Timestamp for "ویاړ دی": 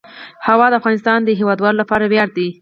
2.07-2.49